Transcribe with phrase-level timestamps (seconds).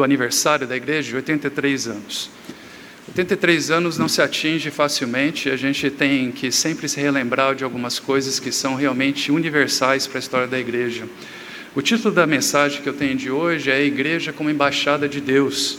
[0.00, 2.30] do aniversário da igreja de 83 anos.
[3.08, 7.98] 83 anos não se atinge facilmente, a gente tem que sempre se relembrar de algumas
[7.98, 11.04] coisas que são realmente universais para a história da igreja.
[11.74, 15.78] O título da mensagem que eu tenho de hoje é Igreja como Embaixada de Deus.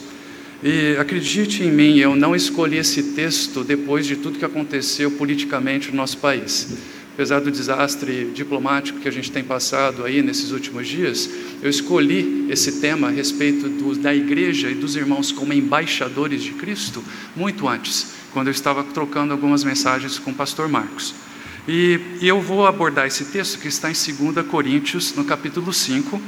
[0.61, 5.89] E acredite em mim, eu não escolhi esse texto depois de tudo que aconteceu politicamente
[5.89, 10.87] no nosso país apesar do desastre diplomático que a gente tem passado aí nesses últimos
[10.87, 11.29] dias,
[11.61, 16.53] eu escolhi esse tema a respeito do, da igreja e dos irmãos como embaixadores de
[16.53, 17.03] Cristo
[17.35, 21.13] muito antes, quando eu estava trocando algumas mensagens com o pastor Marcos.
[21.67, 26.19] E, e eu vou abordar esse texto que está em 2 Coríntios, no capítulo 5,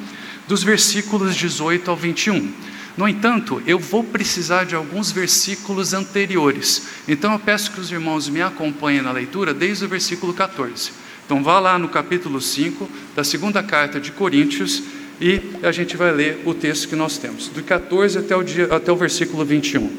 [0.48, 2.54] dos versículos 18 ao 21.
[2.96, 6.84] No entanto, eu vou precisar de alguns versículos anteriores.
[7.08, 10.92] Então eu peço que os irmãos me acompanhem na leitura desde o versículo 14.
[11.26, 14.84] Então vá lá no capítulo 5 da segunda carta de Coríntios
[15.20, 18.66] e a gente vai ler o texto que nós temos, do 14 até o, dia,
[18.66, 19.90] até o versículo 21.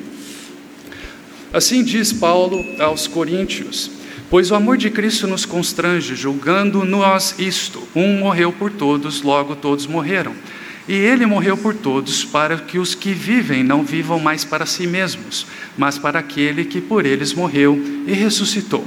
[1.53, 3.91] Assim diz Paulo aos Coríntios:
[4.29, 9.57] Pois o amor de Cristo nos constrange, julgando nós isto: um morreu por todos, logo
[9.57, 10.35] todos morreram.
[10.87, 14.87] E ele morreu por todos, para que os que vivem não vivam mais para si
[14.87, 15.47] mesmos,
[15.79, 18.87] mas para aquele que por eles morreu e ressuscitou.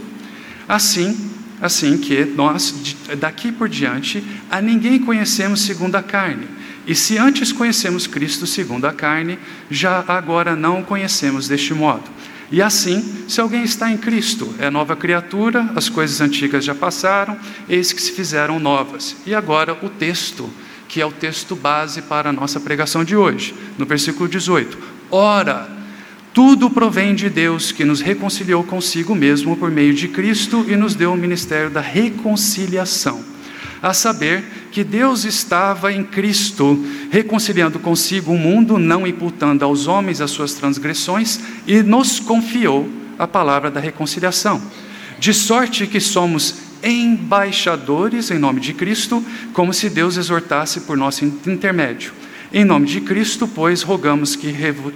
[0.67, 1.17] Assim,
[1.59, 6.47] assim que nós daqui por diante a ninguém conhecemos segundo a carne.
[6.85, 9.39] E se antes conhecemos Cristo segundo a carne,
[9.69, 12.03] já agora não o conhecemos deste modo.
[12.49, 17.37] E assim, se alguém está em Cristo, é nova criatura, as coisas antigas já passaram,
[17.67, 19.17] eis que se fizeram novas.
[19.25, 20.49] E agora o texto
[20.87, 24.77] que é o texto base para a nossa pregação de hoje, no versículo 18.
[25.11, 25.69] Ora,
[26.33, 30.93] tudo provém de Deus que nos reconciliou consigo mesmo por meio de Cristo e nos
[30.93, 33.23] deu o ministério da reconciliação.
[33.81, 40.21] A saber que Deus estava em Cristo, reconciliando consigo o mundo, não imputando aos homens
[40.21, 44.61] as suas transgressões, e nos confiou a palavra da reconciliação.
[45.19, 49.23] De sorte que somos embaixadores em nome de Cristo,
[49.53, 52.13] como se Deus exortasse por nosso intermédio.
[52.53, 54.53] Em nome de Cristo, pois, rogamos que,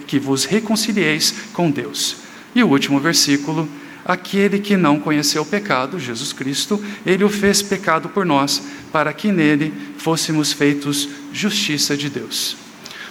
[0.08, 2.18] que vos reconcilieis com Deus.
[2.56, 3.68] E o último versículo:
[4.06, 9.12] aquele que não conheceu o pecado, Jesus Cristo, ele o fez pecado por nós, para
[9.12, 12.56] que nele fôssemos feitos justiça de Deus.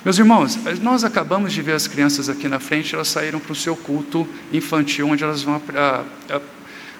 [0.02, 3.56] Meus irmãos, nós acabamos de ver as crianças aqui na frente, elas saíram para o
[3.56, 6.40] seu culto infantil, onde elas vão a, a,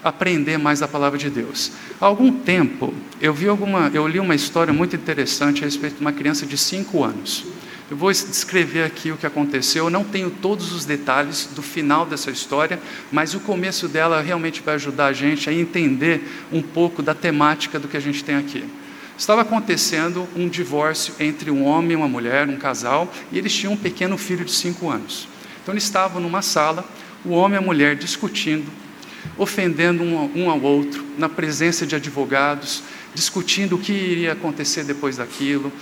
[0.03, 1.73] aprender mais da palavra de Deus.
[2.01, 6.01] Há algum tempo, eu vi alguma, eu li uma história muito interessante a respeito de
[6.01, 7.45] uma criança de 5 anos.
[7.91, 9.87] Eu vou descrever aqui o que aconteceu.
[9.87, 12.79] Eu não tenho todos os detalhes do final dessa história,
[13.11, 16.23] mas o começo dela realmente vai ajudar a gente a entender
[16.53, 18.65] um pouco da temática do que a gente tem aqui.
[19.19, 23.73] Estava acontecendo um divórcio entre um homem e uma mulher, um casal, e eles tinham
[23.73, 25.29] um pequeno filho de 5 anos.
[25.61, 26.85] Então eles estavam numa sala,
[27.25, 28.71] o homem e a mulher discutindo,
[29.37, 32.83] ofendendo um, um ao outro, na presença de advogados,
[33.15, 35.73] discutindo o que iria acontecer depois daquilo,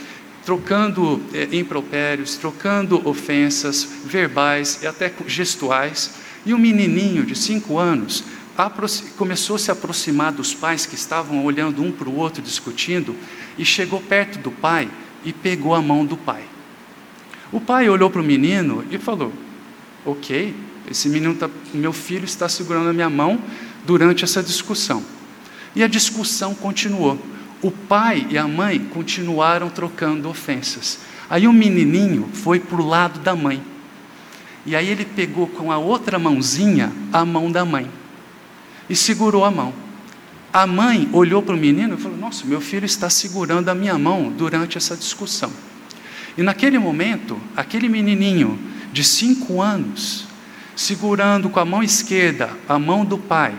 [0.45, 6.15] trocando é, impropérios, trocando ofensas verbais e até gestuais.
[6.47, 8.25] E um menininho de cinco anos
[9.17, 13.15] começou a se aproximar dos pais que estavam olhando um para o outro, discutindo,
[13.57, 14.89] e chegou perto do pai
[15.25, 16.43] e pegou a mão do pai.
[17.53, 19.33] O pai olhou para o menino e falou:
[20.05, 20.55] Ok,
[20.91, 23.39] esse menino, tá, meu filho está segurando a minha mão
[23.85, 25.03] durante essa discussão.
[25.75, 27.19] E a discussão continuou.
[27.61, 31.01] O pai e a mãe continuaram trocando ofensas.
[31.29, 33.63] Aí o menininho foi para o lado da mãe.
[34.65, 37.91] E aí ele pegou com a outra mãozinha a mão da mãe
[38.89, 39.73] e segurou a mão.
[40.53, 43.99] A mãe olhou para o menino e falou: Nossa, meu filho está segurando a minha
[43.99, 45.53] mão durante essa discussão.
[46.37, 48.59] E naquele momento, aquele menininho
[48.93, 50.28] de cinco anos
[50.79, 53.53] segurando com a mão esquerda a mão do pai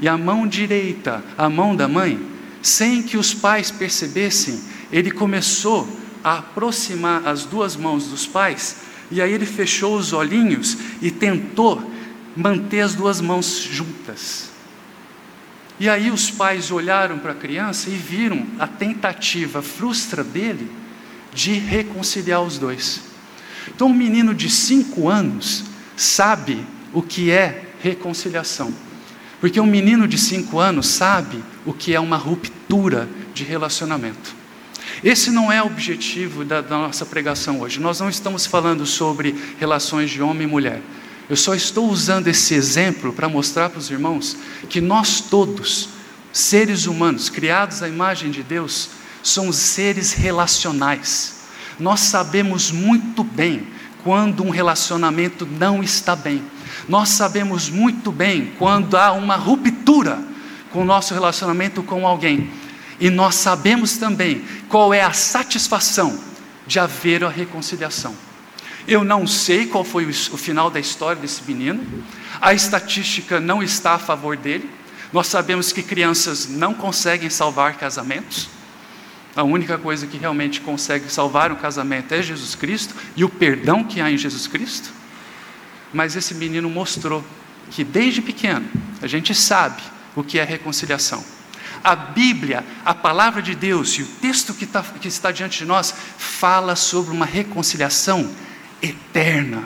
[0.00, 2.20] e a mão direita a mão da mãe,
[2.60, 5.88] sem que os pais percebessem, ele começou
[6.24, 11.92] a aproximar as duas mãos dos pais, e aí ele fechou os olhinhos e tentou
[12.36, 14.50] manter as duas mãos juntas.
[15.78, 20.68] E aí os pais olharam para a criança e viram a tentativa frustra dele
[21.32, 23.02] de reconciliar os dois.
[23.68, 28.72] Então, um menino de cinco anos sabe o que é reconciliação.
[29.40, 34.34] Porque um menino de cinco anos sabe o que é uma ruptura de relacionamento.
[35.02, 37.80] Esse não é o objetivo da, da, nossa pregação hoje.
[37.80, 40.80] Nós não estamos falando sobre relações de homem e mulher.
[41.28, 44.36] Eu só estou usando esse exemplo para mostrar para os irmãos
[44.68, 45.90] que nós todos,
[46.32, 48.90] seres humanos, criados à imagem de Deus,
[49.22, 51.34] somos seres relacionais.
[51.78, 53.66] Nós sabemos muito bem
[54.04, 56.44] quando um relacionamento não está bem.
[56.88, 60.22] Nós sabemos muito bem quando há uma ruptura
[60.70, 62.50] com o nosso relacionamento com alguém.
[63.00, 66.20] E nós sabemos também qual é a satisfação
[66.66, 68.14] de haver a reconciliação.
[68.86, 71.82] Eu não sei qual foi o final da história desse menino,
[72.40, 74.68] a estatística não está a favor dele.
[75.12, 78.48] Nós sabemos que crianças não conseguem salvar casamentos.
[79.36, 83.82] A única coisa que realmente consegue salvar um casamento é Jesus Cristo e o perdão
[83.82, 84.92] que há em Jesus Cristo.
[85.92, 87.24] Mas esse menino mostrou
[87.70, 88.66] que desde pequeno
[89.02, 89.82] a gente sabe
[90.14, 91.24] o que é reconciliação.
[91.82, 95.64] A Bíblia, a palavra de Deus e o texto que, tá, que está diante de
[95.66, 98.30] nós fala sobre uma reconciliação
[98.80, 99.64] eterna.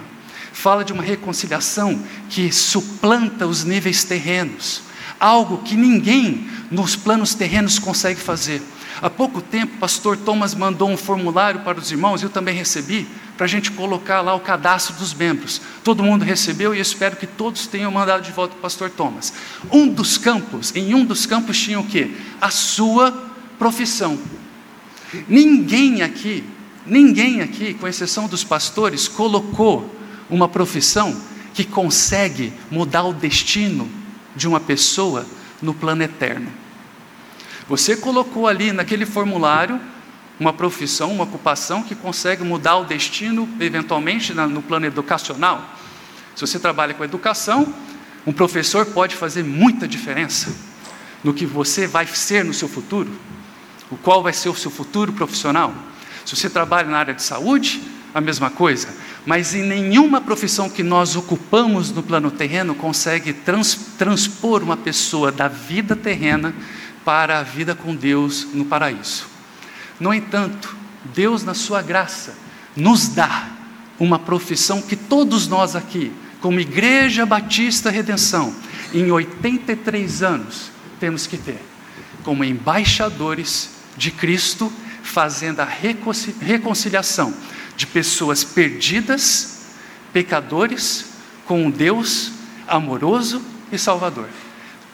[0.53, 4.83] Fala de uma reconciliação que suplanta os níveis terrenos,
[5.21, 8.61] algo que ninguém nos planos terrenos consegue fazer.
[9.01, 13.07] Há pouco tempo, o pastor Thomas mandou um formulário para os irmãos, eu também recebi,
[13.37, 15.61] para a gente colocar lá o cadastro dos membros.
[15.85, 19.33] Todo mundo recebeu e espero que todos tenham mandado de volta para o pastor Thomas.
[19.71, 22.11] Um dos campos, em um dos campos tinha o quê?
[22.41, 23.13] A sua
[23.57, 24.19] profissão.
[25.29, 26.43] Ninguém aqui,
[26.85, 29.95] ninguém aqui, com exceção dos pastores, colocou
[30.29, 31.17] uma profissão
[31.55, 33.89] que consegue mudar o destino
[34.35, 35.25] de uma pessoa
[35.63, 36.51] no plano eterno.
[37.69, 39.79] Você colocou ali naquele formulário
[40.41, 45.77] uma profissão, uma ocupação que consegue mudar o destino, eventualmente, no plano educacional.
[46.35, 47.75] Se você trabalha com educação,
[48.27, 50.55] um professor pode fazer muita diferença
[51.23, 53.11] no que você vai ser no seu futuro,
[53.91, 55.75] o qual vai ser o seu futuro profissional.
[56.25, 57.83] Se você trabalha na área de saúde,
[58.15, 58.89] a mesma coisa.
[59.27, 65.31] Mas em nenhuma profissão que nós ocupamos no plano terreno consegue trans, transpor uma pessoa
[65.31, 66.55] da vida terrena
[67.09, 69.25] para a vida com Deus no paraíso.
[69.99, 70.77] No entanto,
[71.15, 72.37] Deus, na Sua graça,
[72.77, 73.49] nos dá
[73.99, 78.55] uma profissão que todos nós aqui, como Igreja Batista Redenção,
[78.93, 80.71] em 83 anos,
[81.01, 81.59] temos que ter,
[82.25, 84.71] como embaixadores de Cristo,
[85.03, 87.33] fazendo a reconciliação
[87.75, 89.63] de pessoas perdidas,
[90.13, 91.07] pecadores,
[91.47, 92.33] com um Deus
[92.67, 93.41] amoroso
[93.73, 94.29] e salvador.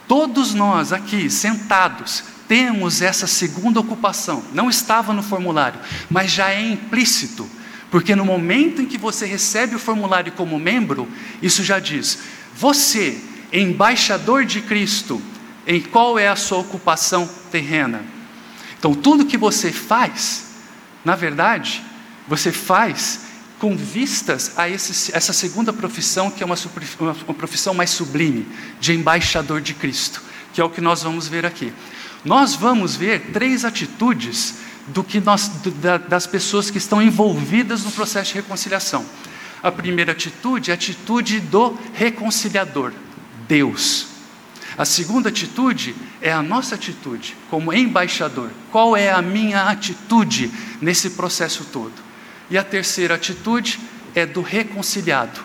[0.06, 4.42] Todos nós aqui sentados temos essa segunda ocupação.
[4.52, 5.80] Não estava no formulário,
[6.10, 7.48] mas já é implícito,
[7.90, 11.08] porque no momento em que você recebe o formulário como membro,
[11.40, 12.18] isso já diz:
[12.54, 13.20] você,
[13.52, 15.20] embaixador de Cristo,
[15.66, 18.04] em qual é a sua ocupação terrena?
[18.78, 20.44] Então, tudo que você faz,
[21.04, 21.82] na verdade,
[22.28, 23.20] você faz
[23.58, 26.56] com vistas a esse, essa segunda profissão, que é uma,
[27.00, 28.46] uma profissão mais sublime,
[28.80, 30.22] de embaixador de Cristo,
[30.52, 31.72] que é o que nós vamos ver aqui.
[32.24, 34.54] Nós vamos ver três atitudes
[34.88, 35.48] do que nós,
[35.80, 39.04] da, das pessoas que estão envolvidas no processo de reconciliação.
[39.62, 42.92] A primeira atitude é a atitude do reconciliador,
[43.48, 44.08] Deus.
[44.76, 48.50] A segunda atitude é a nossa atitude como embaixador.
[48.72, 51.92] Qual é a minha atitude nesse processo todo?
[52.50, 53.81] E a terceira atitude
[54.14, 55.41] é do reconciliado,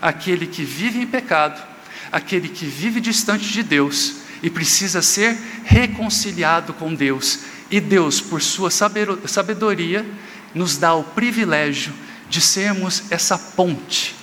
[0.00, 1.62] aquele que vive em pecado,
[2.10, 7.40] aquele que vive distante de Deus e precisa ser reconciliado com Deus.
[7.70, 10.06] E Deus, por sua sabedoria,
[10.54, 11.92] nos dá o privilégio
[12.28, 14.14] de sermos essa ponte,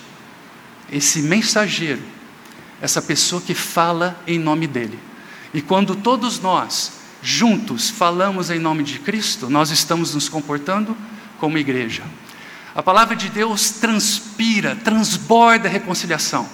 [0.90, 2.02] esse mensageiro,
[2.80, 4.98] essa pessoa que fala em nome dele.
[5.52, 6.92] E quando todos nós,
[7.22, 10.96] juntos, falamos em nome de Cristo, nós estamos nos comportando
[11.38, 12.02] como igreja.
[12.74, 16.48] A palavra de Deus transpira, transborda a reconciliação.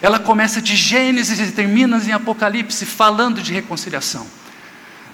[0.00, 4.26] Ela começa de Gênesis e termina em Apocalipse falando de reconciliação.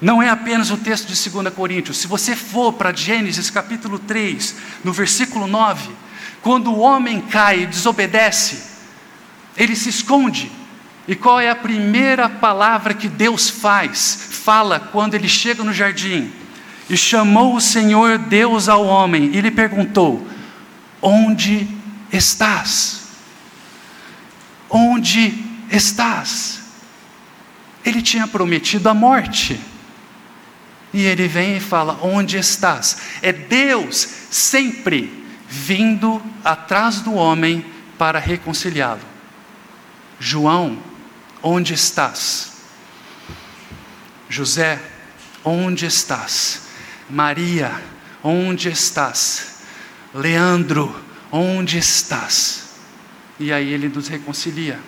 [0.00, 1.98] Não é apenas o texto de 2 Coríntios.
[1.98, 5.90] Se você for para Gênesis capítulo 3, no versículo 9,
[6.42, 8.62] quando o homem cai e desobedece,
[9.56, 10.50] ele se esconde.
[11.06, 14.28] E qual é a primeira palavra que Deus faz?
[14.30, 16.30] Fala quando ele chega no jardim.
[16.88, 20.26] E chamou o Senhor Deus ao homem e lhe perguntou:
[21.00, 21.66] Onde
[22.12, 23.00] estás?
[24.68, 25.34] Onde
[25.70, 26.60] estás?
[27.84, 29.60] Ele tinha prometido a morte.
[30.92, 32.98] E ele vem e fala: Onde estás?
[33.22, 37.64] É Deus sempre vindo atrás do homem
[37.98, 39.00] para reconciliá-lo.
[40.18, 40.78] João,
[41.42, 42.52] onde estás?
[44.28, 44.80] José,
[45.42, 46.62] onde estás?
[47.08, 47.82] Maria,
[48.22, 49.59] onde estás?
[50.14, 50.94] Leandro,
[51.30, 52.70] onde estás?
[53.38, 54.78] E aí ele nos reconcilia.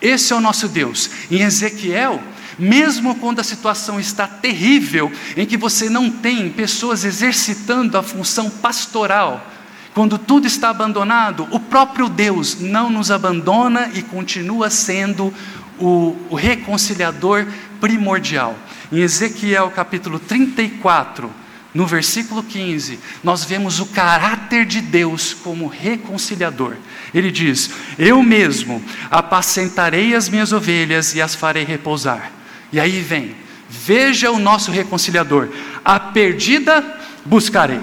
[0.00, 1.10] Esse é o nosso Deus.
[1.30, 2.22] Em Ezequiel,
[2.58, 8.50] mesmo quando a situação está terrível, em que você não tem pessoas exercitando a função
[8.50, 9.46] pastoral,
[9.94, 15.32] quando tudo está abandonado, o próprio Deus não nos abandona e continua sendo
[15.78, 17.46] o, o reconciliador
[17.80, 18.56] primordial.
[18.90, 21.30] Em Ezequiel capítulo 34,
[21.74, 26.76] no versículo 15, nós vemos o caráter de Deus como reconciliador.
[27.14, 32.30] Ele diz: Eu mesmo apacentarei as minhas ovelhas e as farei repousar.
[32.70, 33.34] E aí vem,
[33.70, 35.48] veja o nosso reconciliador:
[35.82, 36.84] a perdida
[37.24, 37.80] buscarei,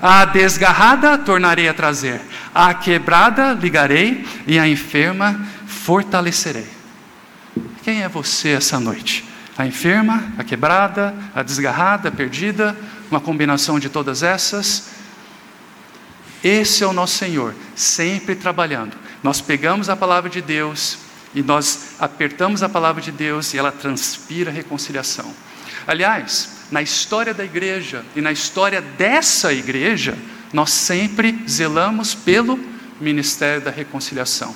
[0.00, 2.20] a desgarrada tornarei a trazer,
[2.54, 6.66] a quebrada ligarei e a enferma fortalecerei.
[7.82, 9.24] Quem é você essa noite?
[9.58, 12.76] A enferma, a quebrada, a desgarrada, a perdida,
[13.10, 14.88] uma combinação de todas essas.
[16.42, 18.96] Esse é o nosso Senhor, sempre trabalhando.
[19.22, 20.98] Nós pegamos a palavra de Deus
[21.34, 25.32] e nós apertamos a palavra de Deus e ela transpira reconciliação.
[25.86, 30.16] Aliás, na história da igreja e na história dessa igreja,
[30.52, 32.58] nós sempre zelamos pelo
[33.00, 34.54] ministério da reconciliação.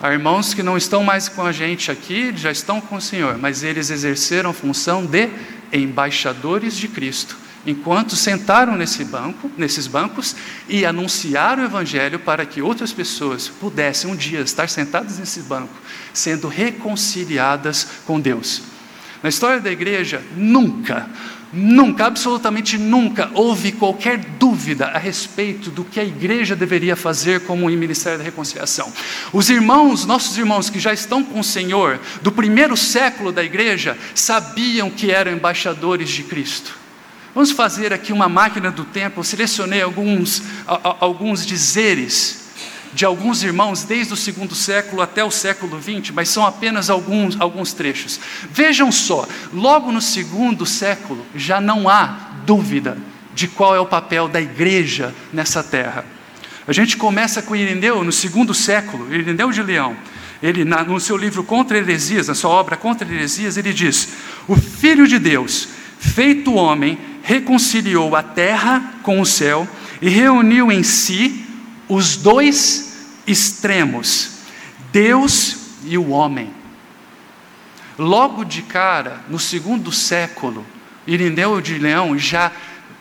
[0.00, 3.38] Há irmãos que não estão mais com a gente aqui, já estão com o Senhor,
[3.38, 5.28] mas eles exerceram a função de
[5.72, 7.36] embaixadores de Cristo,
[7.66, 10.34] enquanto sentaram nesse banco, nesses bancos
[10.68, 15.74] e anunciaram o evangelho para que outras pessoas pudessem um dia estar sentadas nesse banco,
[16.12, 18.62] sendo reconciliadas com Deus.
[19.22, 21.08] Na história da igreja, nunca,
[21.52, 27.68] nunca, absolutamente nunca houve qualquer dúvida a respeito do que a igreja deveria fazer como
[27.68, 28.92] em Ministério da Reconciliação.
[29.32, 33.98] Os irmãos, nossos irmãos que já estão com o Senhor, do primeiro século da igreja,
[34.14, 36.80] sabiam que eram embaixadores de Cristo.
[37.34, 42.41] Vamos fazer aqui uma máquina do tempo, eu selecionei alguns, alguns dizeres
[42.92, 47.40] de alguns irmãos desde o segundo século até o século XX, mas são apenas alguns,
[47.40, 48.20] alguns trechos.
[48.50, 52.98] Vejam só, logo no segundo século já não há dúvida
[53.34, 56.04] de qual é o papel da igreja nessa terra.
[56.66, 59.96] A gente começa com Irineu no segundo século, Irineu de Leão.
[60.42, 64.08] Ele, no seu livro Contra Heresias, na sua obra Contra Heresias, ele diz:
[64.46, 65.68] O Filho de Deus,
[65.98, 69.66] feito homem, reconciliou a terra com o céu
[70.00, 71.46] e reuniu em si
[71.94, 72.94] os dois
[73.26, 74.30] extremos,
[74.90, 76.50] Deus e o homem.
[77.98, 80.64] Logo de cara, no segundo século,
[81.06, 82.50] Irineu de Leão já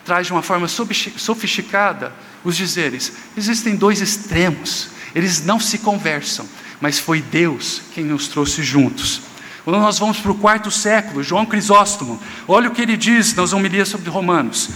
[0.04, 2.12] traz de uma forma sofisticada
[2.44, 6.46] os dizeres: existem dois extremos, eles não se conversam,
[6.82, 9.22] mas foi Deus quem nos trouxe juntos.
[9.64, 13.54] Quando nós vamos para o quarto século, João Crisóstomo, olha o que ele diz nas
[13.54, 14.70] homilias sobre Romanos: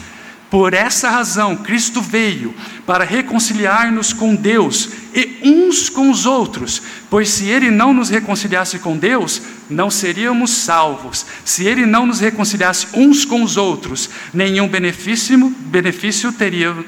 [0.50, 2.54] por essa razão, Cristo veio
[2.86, 8.80] para reconciliar-nos com Deus e uns com os outros, pois se Ele não nos reconciliasse
[8.80, 11.26] com Deus, não seríamos salvos.
[11.44, 16.32] Se Ele não nos reconciliasse uns com os outros, nenhum benefício, benefício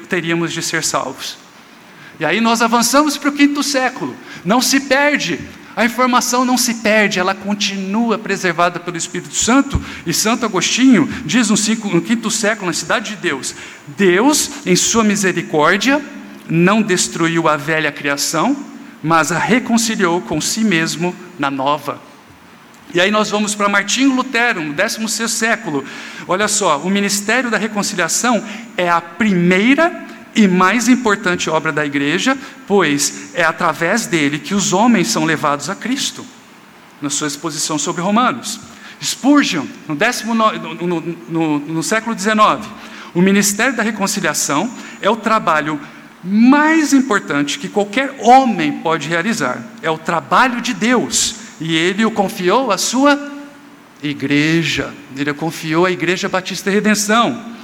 [0.08, 1.47] teríamos de ser salvos.
[2.19, 5.39] E aí nós avançamos para o quinto século, não se perde
[5.77, 9.79] a informação não se perde, ela continua preservada pelo Espírito Santo.
[10.07, 13.53] E Santo Agostinho diz no, cinco, no quinto século, na cidade de Deus:
[13.95, 16.03] Deus, em sua misericórdia,
[16.50, 18.57] não destruiu a velha criação,
[19.03, 22.01] mas a reconciliou com si mesmo na nova.
[22.91, 25.86] E aí nós vamos para Martinho Lutero, no 16 século.
[26.27, 28.43] Olha só, o ministério da reconciliação
[28.75, 30.07] é a primeira
[30.38, 35.67] e mais importante obra da igreja, pois é através dele que os homens são levados
[35.67, 36.24] a Cristo,
[37.01, 38.60] na sua exposição sobre Romanos.
[39.03, 42.38] Spurgeon, no, décimo, no, no, no, no século XIX,
[43.15, 45.79] o ministério da reconciliação é o trabalho
[46.24, 52.12] mais importante que qualquer homem pode realizar, é o trabalho de Deus, e ele o
[52.12, 53.20] confiou à sua
[54.03, 57.57] igreja, ele confiou à Igreja Batista Redenção.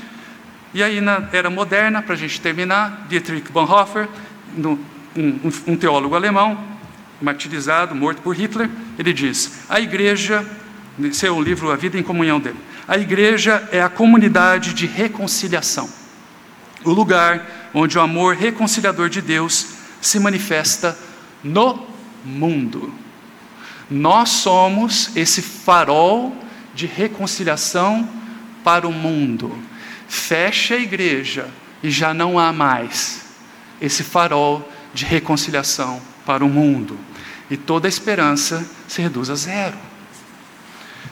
[0.74, 4.10] E aí, na era moderna, para a gente terminar, Dietrich Bonhoeffer,
[4.58, 4.80] no,
[5.16, 6.58] um, um teólogo alemão,
[7.22, 10.44] martirizado, morto por Hitler, ele diz: a igreja,
[11.00, 14.88] esse é o livro A Vida em Comunhão dele, a igreja é a comunidade de
[14.88, 15.88] reconciliação,
[16.84, 19.68] o lugar onde o amor reconciliador de Deus
[20.02, 20.98] se manifesta
[21.44, 21.86] no
[22.26, 22.92] mundo.
[23.92, 26.36] Nós somos esse farol
[26.74, 28.10] de reconciliação
[28.64, 29.56] para o mundo
[30.14, 31.50] fecha a igreja
[31.82, 33.24] e já não há mais
[33.82, 36.98] esse farol de reconciliação para o mundo.
[37.50, 39.76] E toda a esperança se reduz a zero.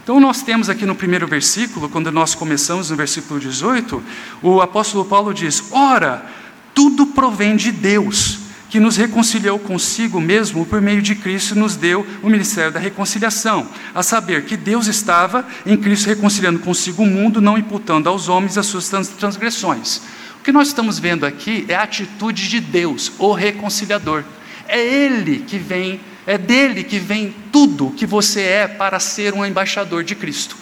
[0.03, 4.03] Então, nós temos aqui no primeiro versículo, quando nós começamos no versículo 18,
[4.41, 6.25] o apóstolo Paulo diz: Ora,
[6.73, 8.40] tudo provém de Deus
[8.71, 13.67] que nos reconciliou consigo mesmo por meio de Cristo nos deu o ministério da reconciliação,
[13.93, 18.57] a saber que Deus estava em Cristo reconciliando consigo o mundo, não imputando aos homens
[18.57, 19.97] as suas transgressões.
[20.39, 24.23] O que nós estamos vendo aqui é a atitude de Deus, o reconciliador.
[24.69, 29.45] É Ele que vem, é dele que vem tudo que você é para ser um
[29.45, 30.55] embaixador de Cristo.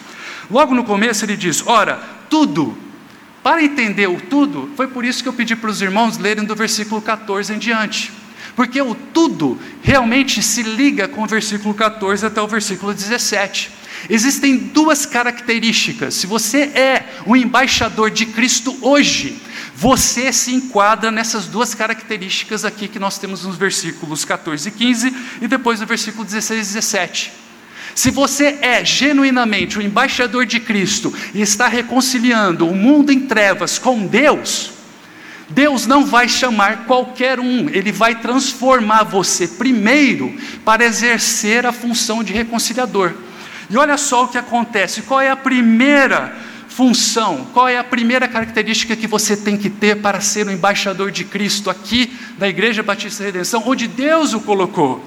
[0.50, 2.76] Logo no começo ele diz: Ora, tudo.
[3.44, 6.56] Para entender o tudo, foi por isso que eu pedi para os irmãos lerem do
[6.56, 8.12] versículo 14 em diante.
[8.56, 13.72] Porque o tudo realmente se liga com o versículo 14 até o versículo 17.
[14.10, 16.16] Existem duas características.
[16.16, 19.42] Se você é um embaixador de Cristo hoje,
[19.76, 25.16] você se enquadra nessas duas características aqui que nós temos nos versículos 14 e 15
[25.42, 27.49] e depois no versículo 16 e 17.
[27.96, 33.78] Se você é genuinamente o embaixador de Cristo e está reconciliando o mundo em trevas
[33.78, 34.72] com Deus,
[35.50, 42.24] Deus não vai chamar qualquer um, Ele vai transformar você primeiro para exercer a função
[42.24, 43.14] de reconciliador.
[43.70, 46.36] E olha só o que acontece: qual é a primeira
[46.68, 51.12] função, qual é a primeira característica que você tem que ter para ser o embaixador
[51.12, 55.04] de Cristo aqui da Igreja Batista Redenção, onde Deus o colocou?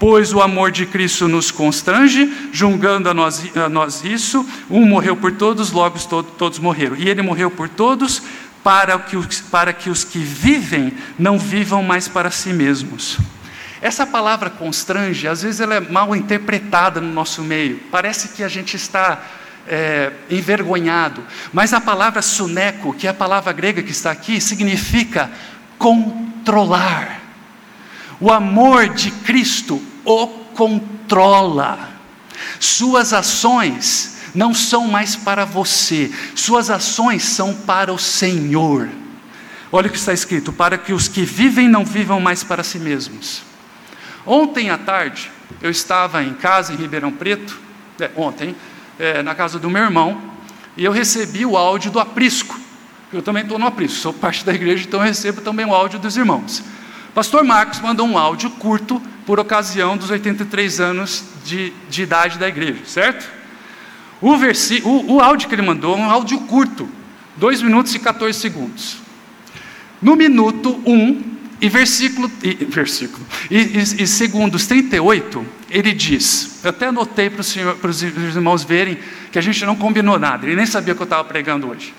[0.00, 5.14] Pois o amor de Cristo nos constrange, julgando a nós, a nós isso, um morreu
[5.14, 6.96] por todos, logo todos, todos morreram.
[6.96, 8.22] E ele morreu por todos,
[8.64, 13.18] para que, os, para que os que vivem não vivam mais para si mesmos.
[13.82, 18.48] Essa palavra constrange, às vezes ela é mal interpretada no nosso meio, parece que a
[18.48, 19.22] gente está
[19.68, 25.30] é, envergonhado, mas a palavra suneco, que é a palavra grega que está aqui, significa
[25.78, 27.20] controlar.
[28.18, 31.88] O amor de Cristo o controla.
[32.58, 38.88] Suas ações não são mais para você, suas ações são para o Senhor.
[39.72, 42.78] Olha o que está escrito: para que os que vivem não vivam mais para si
[42.78, 43.42] mesmos.
[44.26, 45.30] Ontem à tarde,
[45.62, 47.58] eu estava em casa em Ribeirão Preto,
[47.98, 48.54] é, ontem,
[48.98, 50.20] é, na casa do meu irmão,
[50.76, 52.58] e eu recebi o áudio do aprisco.
[53.12, 55.98] Eu também estou no aprisco, sou parte da igreja, então eu recebo também o áudio
[55.98, 56.62] dos irmãos.
[57.14, 62.48] Pastor Marcos mandou um áudio curto por ocasião dos 83 anos de, de idade da
[62.48, 63.28] igreja, certo?
[64.20, 66.88] O, versi, o, o áudio que ele mandou é um áudio curto,
[67.36, 68.98] 2 minutos e 14 segundos.
[70.00, 71.22] No minuto 1 um,
[71.60, 77.42] e versículo, e, versículo e, e, e segundos 38, ele diz, eu até anotei para,
[77.42, 78.98] senhor, para os irmãos verem
[79.30, 81.92] que a gente não combinou nada, ele nem sabia que eu estava pregando hoje.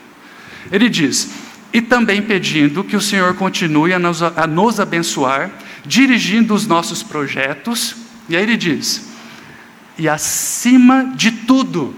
[0.72, 1.30] Ele diz,
[1.74, 5.52] e também pedindo que o Senhor continue a nos, a nos abençoar,
[5.86, 7.96] dirigindo os nossos projetos,
[8.28, 9.10] e aí ele diz,
[9.98, 11.96] e acima de tudo,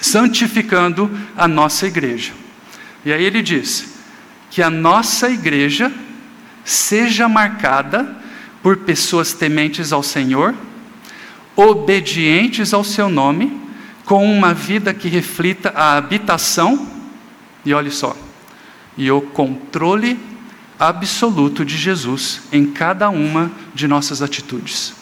[0.00, 2.32] santificando a nossa igreja.
[3.04, 3.94] E aí ele diz,
[4.50, 5.92] que a nossa igreja
[6.64, 8.16] seja marcada
[8.62, 10.54] por pessoas tementes ao Senhor,
[11.56, 13.60] obedientes ao seu nome,
[14.04, 16.88] com uma vida que reflita a habitação,
[17.64, 18.16] e olhe só,
[19.00, 20.20] e o controle
[20.78, 24.92] absoluto de Jesus em cada uma de nossas atitudes.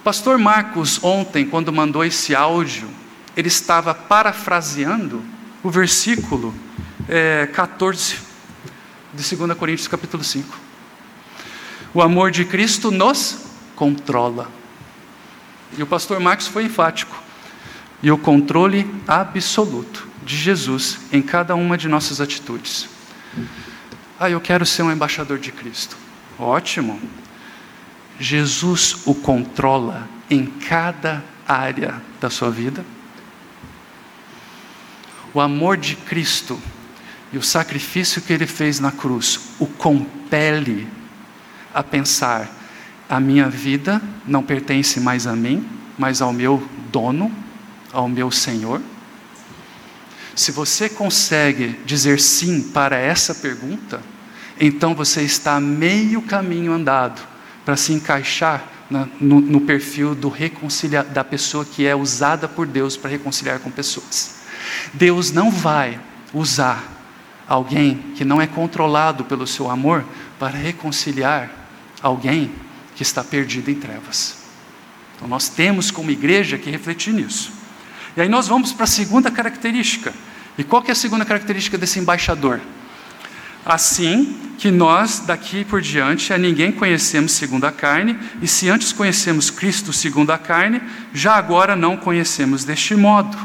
[0.00, 2.88] O pastor Marcos, ontem, quando mandou esse áudio,
[3.36, 5.22] ele estava parafraseando
[5.62, 6.52] o versículo
[7.08, 8.16] é, 14
[9.14, 10.58] de 2 Coríntios, capítulo 5.
[11.94, 13.44] O amor de Cristo nos
[13.76, 14.50] controla.
[15.78, 17.16] E o pastor Marcos foi enfático.
[18.02, 22.88] E o controle absoluto de Jesus em cada uma de nossas atitudes.
[24.18, 25.96] Ah, eu quero ser um embaixador de Cristo.
[26.38, 27.00] Ótimo.
[28.18, 32.84] Jesus o controla em cada área da sua vida.
[35.32, 36.60] O amor de Cristo
[37.32, 40.86] e o sacrifício que ele fez na cruz o compele
[41.72, 42.48] a pensar:
[43.08, 45.66] a minha vida não pertence mais a mim,
[45.98, 47.32] mas ao meu dono,
[47.92, 48.80] ao meu Senhor.
[50.34, 54.00] Se você consegue dizer sim para essa pergunta,
[54.58, 57.20] então você está meio caminho andado
[57.64, 62.66] para se encaixar na, no, no, perfil do reconcilia, da pessoa que é usada por
[62.66, 64.40] Deus para reconciliar com pessoas.
[64.92, 66.00] Deus não vai
[66.34, 66.82] usar
[67.48, 70.04] alguém que não é controlado pelo seu amor
[70.38, 71.50] para reconciliar
[72.02, 72.52] alguém
[72.94, 74.38] que está perdido em trevas.
[75.16, 77.59] Então nós temos como igreja que refletir nisso.
[78.16, 80.12] E aí nós vamos para a segunda característica
[80.60, 82.60] e qual que é a segunda característica desse embaixador?
[83.64, 88.92] Assim que nós, daqui por diante, a ninguém conhecemos segundo a carne, e se antes
[88.92, 90.82] conhecemos Cristo segundo a carne,
[91.14, 93.38] já agora não conhecemos deste modo.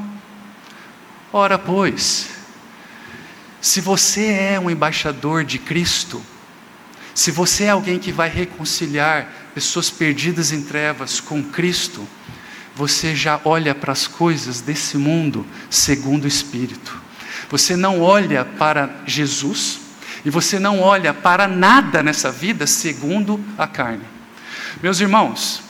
[1.32, 2.28] Ora, pois,
[3.62, 6.22] se você é um embaixador de Cristo,
[7.14, 12.06] se você é alguém que vai reconciliar pessoas perdidas em trevas com Cristo,
[12.76, 17.02] você já olha para as coisas desse mundo segundo o Espírito.
[17.50, 19.80] Você não olha para Jesus
[20.26, 24.04] e você não olha para nada nessa vida segundo a carne.
[24.84, 25.62] Meus irmãos,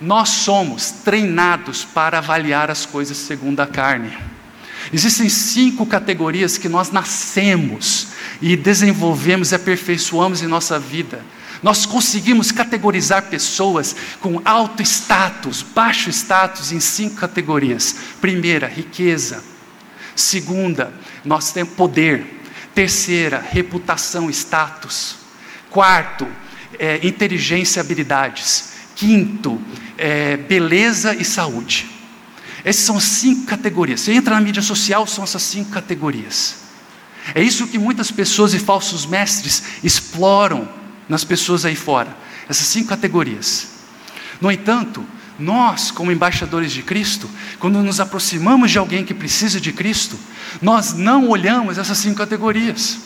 [0.00, 4.16] nós somos treinados para avaliar as coisas segundo a carne.
[4.92, 8.08] Existem cinco categorias que nós nascemos
[8.40, 11.22] e desenvolvemos e aperfeiçoamos em nossa vida.
[11.62, 17.94] Nós conseguimos categorizar pessoas com alto status, baixo status em cinco categorias.
[18.20, 19.44] Primeira, riqueza.
[20.16, 20.92] Segunda,
[21.24, 22.38] nós temos poder.
[22.74, 25.16] Terceira, reputação, status.
[25.68, 26.26] Quarto,
[26.78, 28.70] é, inteligência e habilidades.
[28.96, 29.60] Quinto,
[29.98, 31.90] é, beleza e saúde.
[32.64, 34.00] Essas são cinco categorias.
[34.00, 36.56] Você entra na mídia social, são essas cinco categorias.
[37.34, 40.79] É isso que muitas pessoas e falsos mestres exploram
[41.10, 42.16] nas pessoas aí fora.
[42.48, 43.68] Essas cinco categorias.
[44.40, 45.04] No entanto,
[45.38, 50.16] nós, como embaixadores de Cristo, quando nos aproximamos de alguém que precisa de Cristo,
[50.62, 52.98] nós não olhamos essas cinco categorias.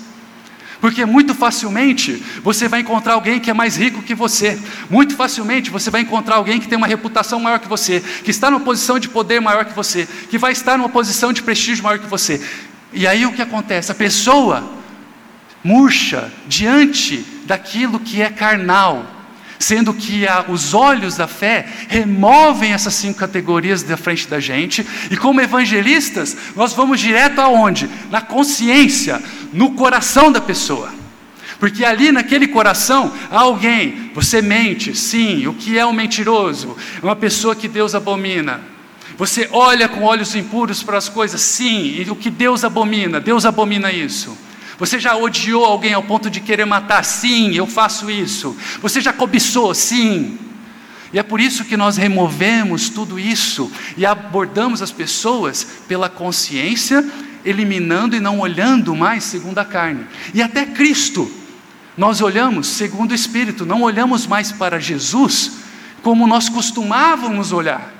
[0.81, 4.61] Porque muito facilmente você vai encontrar alguém que é mais rico que você.
[4.91, 8.51] Muito facilmente você vai encontrar alguém que tem uma reputação maior que você, que está
[8.51, 11.99] numa posição de poder maior que você, que vai estar numa posição de prestígio maior
[11.99, 12.39] que você.
[12.93, 13.91] E aí o que acontece?
[13.91, 14.84] A pessoa
[15.65, 19.07] murcha diante daquilo que é carnal,
[19.59, 24.87] sendo que a, os olhos da fé removem essas cinco categorias da frente da gente,
[25.11, 27.89] e como evangelistas, nós vamos direto aonde?
[28.11, 29.23] Na consciência,
[29.53, 30.93] no coração da pessoa.
[31.59, 36.77] Porque ali naquele coração há alguém, você mente, sim, o que é um mentiroso?
[37.03, 38.61] Uma pessoa que Deus abomina.
[39.17, 43.47] Você olha com olhos impuros para as coisas, sim, e o que Deus abomina, Deus
[43.47, 44.37] abomina isso.
[44.79, 47.05] Você já odiou alguém ao ponto de querer matar?
[47.05, 48.57] Sim, eu faço isso.
[48.81, 49.75] Você já cobiçou?
[49.75, 50.39] Sim.
[51.13, 57.09] E é por isso que nós removemos tudo isso e abordamos as pessoas pela consciência,
[57.45, 60.05] eliminando e não olhando mais segundo a carne.
[60.35, 61.31] E até Cristo,
[61.97, 65.53] nós olhamos segundo o Espírito, não olhamos mais para Jesus
[66.03, 67.93] como nós costumávamos olhar.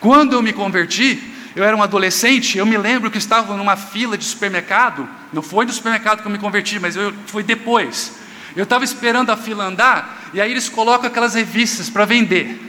[0.00, 1.22] Quando eu me converti,
[1.56, 5.64] eu era um adolescente, eu me lembro que estava numa fila de supermercado, não foi
[5.64, 8.12] no supermercado que eu me converti, mas eu foi depois.
[8.54, 12.60] Eu estava esperando a fila andar, e aí eles colocam aquelas revistas para vender.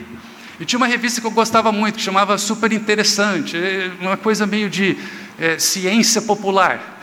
[0.58, 4.46] E tinha uma revista que eu gostava muito, que chamava Super Interessante, é uma coisa
[4.46, 4.96] meio de
[5.38, 6.98] é, ciência popular.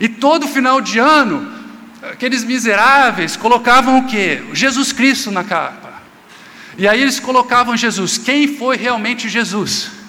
[0.00, 1.48] E todo final de ano,
[2.10, 4.42] aqueles miseráveis colocavam o quê?
[4.52, 5.92] Jesus Cristo na capa.
[6.76, 8.18] E aí eles colocavam Jesus.
[8.18, 9.99] Quem foi realmente Jesus?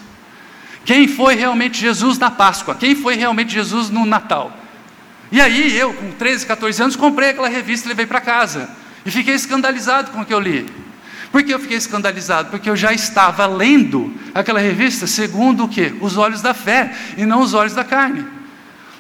[0.86, 2.76] Quem foi realmente Jesus na Páscoa?
[2.76, 4.58] Quem foi realmente Jesus no Natal?
[5.32, 8.70] E aí eu, com 13, 14 anos, comprei aquela revista e levei para casa.
[9.06, 10.66] E fiquei escandalizado com o que eu li.
[11.32, 12.50] Por que eu fiquei escandalizado?
[12.50, 15.96] Porque eu já estava lendo aquela revista segundo o que?
[16.02, 18.26] Os olhos da fé e não os olhos da carne.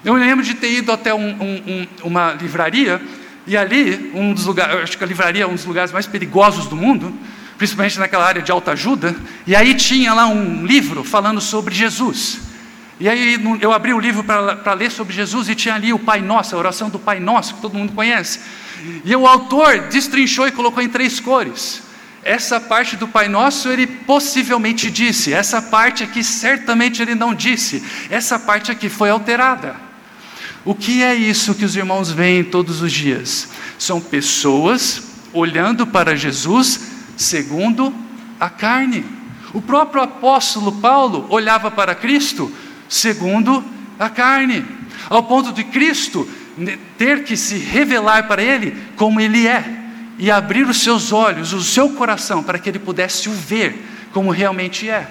[0.03, 3.01] Eu me lembro de ter ido até um, um, uma livraria
[3.45, 6.67] e ali, um dos lugares, acho que a livraria é um dos lugares mais perigosos
[6.67, 7.13] do mundo,
[7.61, 12.39] principalmente naquela área de alta ajuda, e aí tinha lá um livro falando sobre Jesus.
[12.99, 16.21] E aí eu abri o livro para ler sobre Jesus e tinha ali o Pai
[16.21, 18.39] Nosso, a oração do Pai Nosso, que todo mundo conhece.
[19.05, 21.83] E o autor destrinchou e colocou em três cores.
[22.23, 27.83] Essa parte do Pai Nosso ele possivelmente disse, essa parte aqui certamente ele não disse,
[28.09, 29.75] essa parte aqui foi alterada.
[30.65, 33.49] O que é isso que os irmãos veem todos os dias?
[33.77, 37.93] São pessoas olhando para Jesus segundo
[38.39, 39.05] a carne.
[39.53, 42.51] O próprio apóstolo Paulo olhava para Cristo
[42.87, 43.63] segundo
[43.99, 44.65] a carne,
[45.09, 46.27] ao ponto de Cristo
[46.97, 49.79] ter que se revelar para ele como ele é
[50.17, 54.29] e abrir os seus olhos, o seu coração, para que ele pudesse o ver como
[54.29, 55.09] realmente é.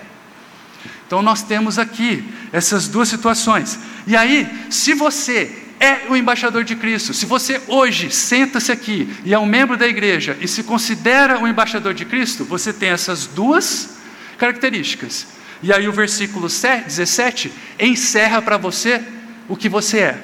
[1.06, 3.78] Então nós temos aqui essas duas situações.
[4.06, 7.14] E aí, se você é o embaixador de Cristo.
[7.14, 11.48] Se você hoje senta-se aqui e é um membro da igreja e se considera o
[11.48, 13.96] embaixador de Cristo, você tem essas duas
[14.36, 15.26] características.
[15.62, 19.02] E aí o versículo 17 encerra para você
[19.48, 20.22] o que você é.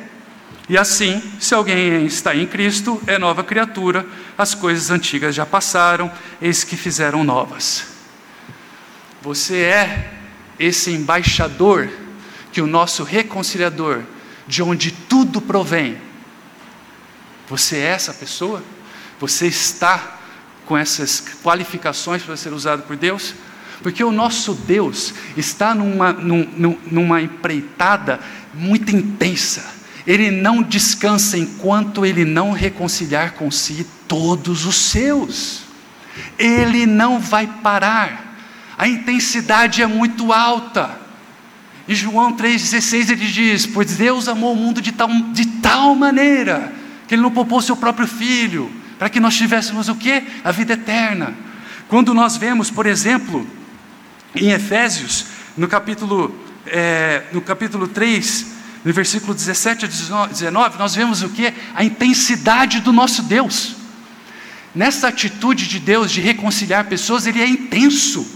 [0.68, 4.04] E assim, se alguém está em Cristo, é nova criatura,
[4.36, 7.86] as coisas antigas já passaram, eis que fizeram novas.
[9.22, 10.12] Você é
[10.58, 11.88] esse embaixador
[12.52, 14.02] que o nosso reconciliador
[14.46, 15.98] de onde tudo provém.
[17.48, 18.62] Você é essa pessoa?
[19.20, 20.18] Você está
[20.64, 23.34] com essas qualificações para ser usado por Deus?
[23.82, 28.20] Porque o nosso Deus está numa, num, numa empreitada
[28.54, 29.74] muito intensa.
[30.06, 35.62] Ele não descansa enquanto ele não reconciliar com si todos os seus.
[36.38, 38.36] Ele não vai parar.
[38.78, 41.05] A intensidade é muito alta.
[41.88, 46.72] Em João 3,16 ele diz: Pois Deus amou o mundo de tal, de tal maneira
[47.06, 50.22] que Ele não poupou seu próprio filho, para que nós tivéssemos o que?
[50.42, 51.34] A vida eterna.
[51.88, 53.46] Quando nós vemos, por exemplo,
[54.34, 56.34] em Efésios, no capítulo,
[56.66, 58.46] é, no capítulo 3,
[58.84, 61.52] no versículo 17 a 19, nós vemos o que?
[61.74, 63.76] A intensidade do nosso Deus.
[64.74, 68.26] Nessa atitude de Deus de reconciliar pessoas, ele é intenso.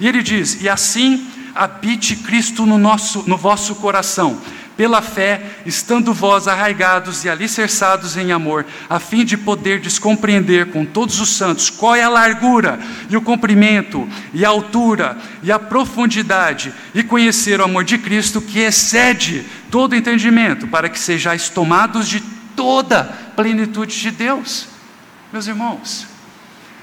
[0.00, 4.40] E ele diz: E assim habite Cristo no, nosso, no vosso coração,
[4.76, 10.84] pela fé, estando vós arraigados e alicerçados em amor, a fim de poder descompreender com
[10.84, 15.58] todos os santos qual é a largura e o comprimento e a altura e a
[15.58, 22.06] profundidade, e conhecer o amor de Cristo que excede todo entendimento, para que sejais tomados
[22.06, 22.20] de
[22.54, 24.68] toda plenitude de Deus.
[25.32, 26.06] Meus irmãos,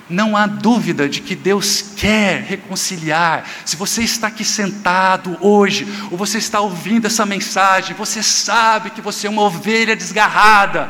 [0.10, 3.46] não há dúvida de que Deus quer reconciliar.
[3.66, 9.02] Se você está aqui sentado hoje, ou você está ouvindo essa mensagem, você sabe que
[9.02, 10.89] você é uma ovelha desgarrada,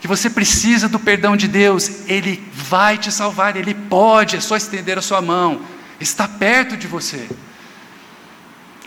[0.00, 4.56] que você precisa do perdão de Deus, Ele vai te salvar, Ele pode, é só
[4.56, 5.62] estender a sua mão,
[6.00, 7.28] está perto de você.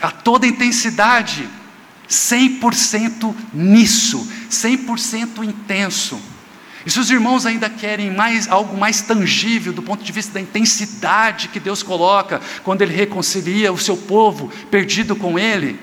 [0.02, 1.48] A toda intensidade,
[2.08, 6.20] 100% nisso, 100% intenso.
[6.86, 10.40] E se os irmãos ainda querem mais algo mais tangível do ponto de vista da
[10.40, 15.80] intensidade que Deus coloca quando Ele reconcilia o seu povo perdido com Ele,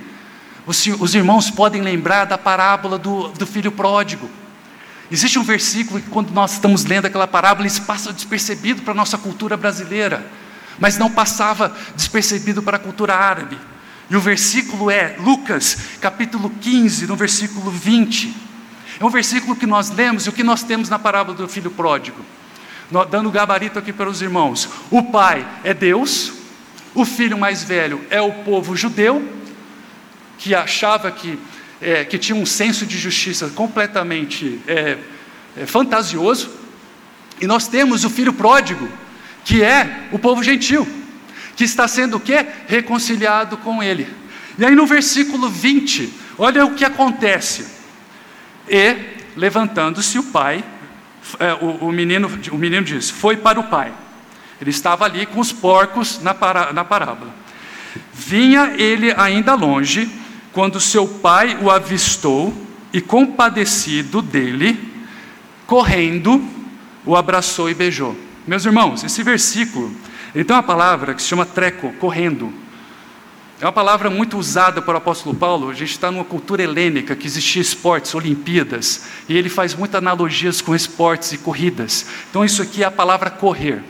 [0.65, 4.29] os, os irmãos podem lembrar da parábola do, do filho pródigo.
[5.11, 8.95] Existe um versículo que, quando nós estamos lendo aquela parábola, ele passa despercebido para a
[8.95, 10.25] nossa cultura brasileira,
[10.79, 13.59] mas não passava despercebido para a cultura árabe.
[14.09, 18.52] E o versículo é Lucas, capítulo 15, no versículo 20.
[18.99, 21.71] É um versículo que nós lemos e o que nós temos na parábola do filho
[21.71, 22.23] pródigo.
[23.09, 24.69] Dando gabarito aqui para os irmãos.
[24.91, 26.33] O pai é Deus,
[26.93, 29.27] o filho mais velho é o povo judeu,
[30.37, 31.39] que achava que,
[31.81, 34.97] é, que tinha um senso de justiça completamente é,
[35.57, 36.51] é, fantasioso,
[37.41, 38.87] e nós temos o filho pródigo,
[39.43, 40.87] que é o povo gentil,
[41.55, 42.45] que está sendo o quê?
[42.67, 44.07] Reconciliado com ele.
[44.57, 47.65] E aí no versículo 20, olha o que acontece.
[48.67, 48.95] E,
[49.35, 50.63] levantando-se o pai,
[51.39, 53.91] é, o, o, menino, o menino diz: Foi para o pai.
[54.61, 57.31] Ele estava ali com os porcos na, para, na parábola.
[58.13, 60.09] Vinha ele ainda longe,
[60.51, 62.53] quando seu pai o avistou
[62.91, 64.79] e, compadecido dele,
[65.65, 66.43] correndo,
[67.05, 68.15] o abraçou e beijou.
[68.47, 69.93] Meus irmãos, esse versículo,
[70.33, 72.53] ele tem uma palavra que se chama treco, correndo.
[73.63, 75.69] É uma palavra muito usada para o apóstolo Paulo.
[75.69, 80.59] A gente está numa cultura helênica que existia esportes, Olimpíadas, e ele faz muitas analogias
[80.59, 82.05] com esportes e corridas.
[82.29, 83.81] Então, isso aqui é a palavra correr.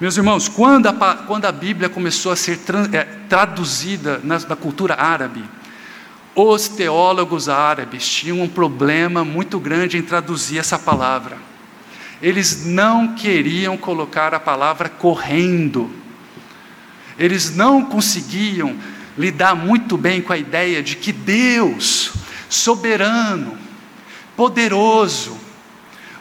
[0.00, 2.58] Meus irmãos, quando a, quando a Bíblia começou a ser
[2.94, 5.44] é, traduzida na, na cultura árabe,
[6.34, 11.36] os teólogos árabes tinham um problema muito grande em traduzir essa palavra.
[12.22, 15.90] Eles não queriam colocar a palavra correndo.
[17.18, 18.74] Eles não conseguiam
[19.16, 22.12] lidar muito bem com a ideia de que Deus,
[22.48, 23.56] soberano,
[24.36, 25.38] poderoso,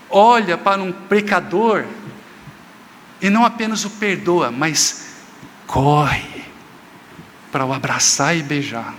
[0.09, 1.85] olha para um pecador
[3.21, 5.07] e não apenas o perdoa, mas
[5.65, 6.43] corre
[7.51, 8.93] para o abraçar e beijar.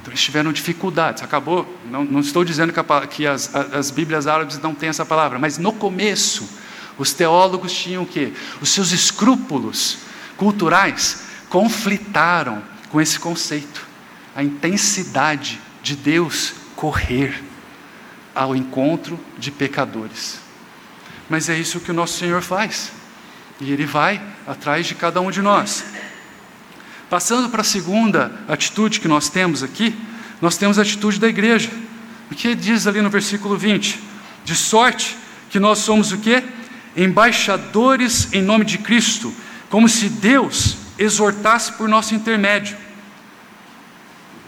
[0.00, 1.66] Então eles tiveram dificuldades, acabou.
[1.90, 5.38] Não, não estou dizendo que, a, que as, as Bíblias árabes não têm essa palavra,
[5.38, 6.48] mas no começo,
[6.96, 8.32] os teólogos tinham o quê?
[8.60, 9.98] Os seus escrúpulos
[10.36, 13.86] culturais conflitaram com esse conceito,
[14.34, 17.42] a intensidade de Deus correr
[18.34, 20.38] ao encontro de pecadores.
[21.28, 22.92] Mas é isso que o nosso Senhor faz,
[23.60, 25.84] e Ele vai atrás de cada um de nós.
[27.10, 29.94] Passando para a segunda atitude que nós temos aqui,
[30.40, 31.70] nós temos a atitude da igreja.
[32.30, 33.98] O que diz ali no versículo 20?
[34.44, 35.16] De sorte
[35.50, 36.42] que nós somos o que?
[36.96, 39.34] Embaixadores em nome de Cristo,
[39.68, 42.76] como se Deus exortasse por nosso intermédio.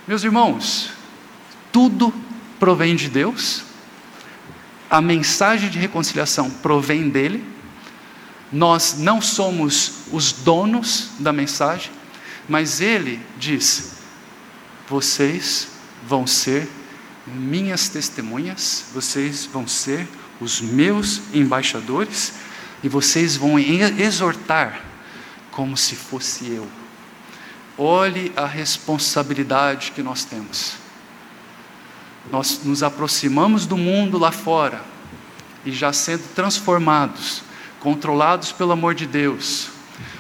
[0.07, 0.91] Meus irmãos,
[1.71, 2.13] tudo
[2.59, 3.63] provém de Deus,
[4.91, 7.45] a mensagem de reconciliação provém dele,
[8.53, 11.93] nós não somos os donos da mensagem,
[12.49, 13.93] mas ele diz:
[14.89, 15.69] vocês
[16.05, 16.69] vão ser
[17.25, 20.09] minhas testemunhas, vocês vão ser
[20.41, 22.33] os meus embaixadores
[22.83, 24.90] e vocês vão exortar
[25.51, 26.67] como se fosse eu.
[27.77, 30.75] Olhe a responsabilidade que nós temos.
[32.31, 34.83] Nós nos aproximamos do mundo lá fora
[35.65, 37.43] e já sendo transformados,
[37.81, 39.69] controlados pelo amor de Deus,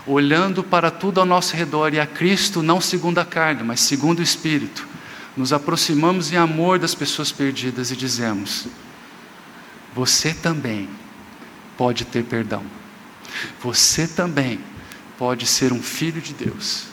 [0.07, 4.21] olhando para tudo ao nosso redor e a Cristo, não segundo a carne, mas segundo
[4.21, 4.89] o Espírito,
[5.37, 8.67] nos aproximamos em amor das pessoas perdidas e dizemos:
[9.95, 10.89] Você também
[11.77, 12.63] pode ter perdão.
[13.63, 14.59] Você também
[15.21, 16.85] pode ser um filho de Deus.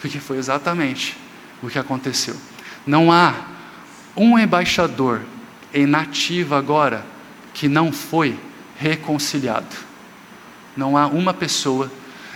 [0.00, 1.16] Porque foi exatamente
[1.60, 2.36] o que aconteceu.
[2.86, 3.34] Não há
[4.16, 5.22] um embaixador
[5.72, 7.04] em nativa agora
[7.52, 8.38] que não foi
[8.76, 9.74] reconciliado.
[10.76, 11.90] Não há uma pessoa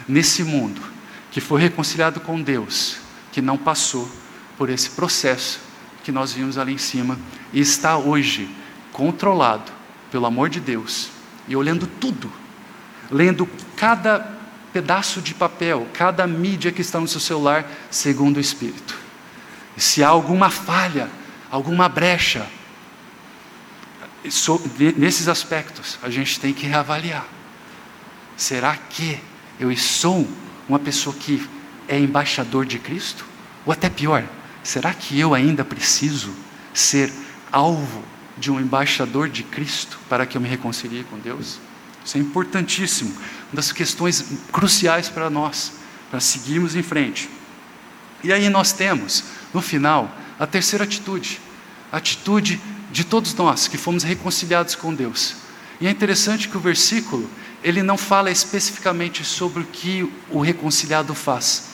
[0.09, 0.83] nesse mundo
[1.31, 2.97] que foi reconciliado com Deus
[3.31, 4.11] que não passou
[4.57, 5.61] por esse processo
[6.03, 7.17] que nós vimos ali em cima
[7.53, 8.51] e está hoje
[8.93, 9.71] controlado
[10.11, 11.11] pelo amor de Deus
[11.47, 12.29] e olhando tudo,
[13.09, 14.38] lendo cada
[14.73, 18.97] pedaço de papel, cada mídia que está no seu celular, segundo o Espírito.
[19.77, 21.09] E se há alguma falha,
[21.51, 22.47] alguma brecha,
[24.97, 27.27] nesses aspectos, a gente tem que reavaliar.
[28.37, 29.21] Será que
[29.59, 30.29] eu sou
[30.69, 31.47] uma pessoa que
[31.87, 33.25] é embaixador de Cristo?
[33.65, 34.25] Ou até pior,
[34.63, 36.33] será que eu ainda preciso
[36.75, 37.13] ser
[37.51, 38.03] alvo
[38.37, 41.59] de um embaixador de Cristo para que eu me reconcilie com Deus?
[42.09, 45.73] Isso é importantíssimo, uma das questões cruciais para nós,
[46.11, 47.29] para seguirmos em frente.
[48.25, 51.39] E aí nós temos, no final, a terceira atitude,
[51.93, 52.59] a atitude
[52.91, 55.37] de todos nós que fomos reconciliados com Deus.
[55.83, 57.29] E é interessante que o versículo,
[57.63, 61.65] ele não fala especificamente sobre o que o reconciliado faz.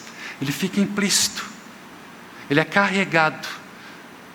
[0.43, 1.47] Ele fica implícito.
[2.51, 3.47] Ele é carregado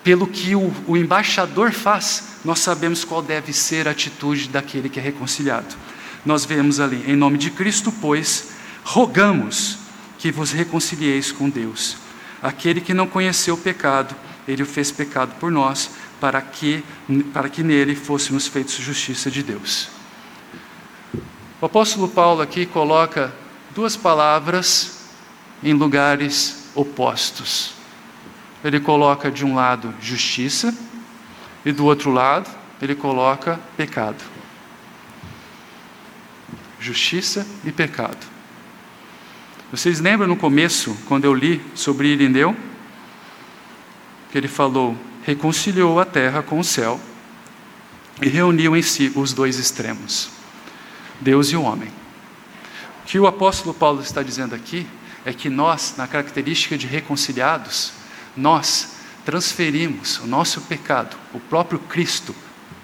[0.02, 4.98] pelo que o, o embaixador faz, nós sabemos qual deve ser a atitude daquele que
[4.98, 5.76] é reconciliado.
[6.24, 8.50] Nós vemos ali, em nome de Cristo, pois,
[8.84, 9.78] rogamos
[10.18, 11.96] que vos reconcilieis com Deus.
[12.42, 14.14] Aquele que não conheceu o pecado,
[14.46, 16.84] ele o fez pecado por nós, para que,
[17.32, 19.88] para que nele fôssemos feitos justiça de Deus.
[21.60, 23.32] O apóstolo Paulo aqui coloca
[23.74, 25.00] duas palavras
[25.62, 27.72] em lugares opostos.
[28.62, 30.74] Ele coloca de um lado justiça
[31.64, 34.39] e do outro lado ele coloca pecado.
[36.80, 38.26] Justiça e pecado.
[39.70, 42.56] Vocês lembram no começo, quando eu li sobre Irineu?
[44.32, 46.98] Que ele falou: reconciliou a terra com o céu
[48.22, 50.30] e reuniu em si os dois extremos,
[51.20, 51.90] Deus e o homem.
[53.02, 54.86] O que o apóstolo Paulo está dizendo aqui
[55.24, 57.92] é que nós, na característica de reconciliados,
[58.36, 62.34] nós transferimos o nosso pecado, o próprio Cristo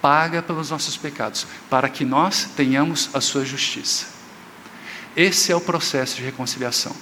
[0.01, 4.07] paga pelos nossos pecados, para que nós tenhamos a sua justiça.
[5.17, 6.95] Esse é o processo de reconciliação.